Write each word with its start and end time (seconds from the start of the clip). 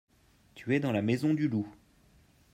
tu 0.55 0.73
es 0.75 0.79
dans 0.79 0.91
la 0.91 1.03
maison 1.03 1.35
du 1.35 1.47
loup. 1.47 1.71